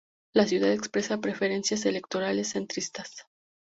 La 0.33 0.47
ciudad 0.47 0.71
expresa 0.71 1.21
preferencias 1.21 1.85
electorales 1.85 2.47
centristas. 2.49 3.27